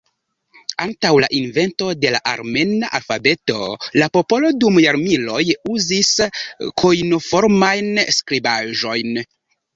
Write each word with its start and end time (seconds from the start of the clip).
Antaŭ 0.83 1.09
la 1.23 1.27
invento 1.39 1.89
de 2.05 2.13
la 2.15 2.21
armena 2.31 2.89
alfabeto 2.99 3.59
la 4.01 4.09
popolo 4.17 4.51
dum 4.65 4.81
jarmiloj 4.87 5.43
uzis 5.75 6.11
kojnoformajn 6.85 7.95
skribaĵojn. 8.19 9.17